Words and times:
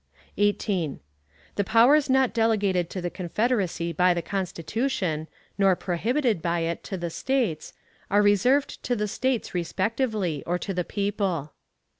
18. 0.37 0.99
The 1.57 1.63
powers 1.63 2.09
not 2.09 2.33
delegated 2.33 2.89
to 2.89 3.01
the 3.01 3.11
Confederacy 3.11 3.93
by 3.93 4.15
the 4.15 4.23
Constitution, 4.23 5.27
nor 5.59 5.75
prohibited 5.75 6.41
by 6.41 6.61
it 6.61 6.83
to 6.85 6.97
the 6.97 7.11
States, 7.11 7.73
are 8.09 8.23
reserved 8.23 8.81
to 8.81 8.95
the 8.95 9.07
States 9.07 9.53
respectively, 9.53 10.41
or 10.47 10.57
to 10.57 10.73
the 10.73 10.83
people. 10.83 11.53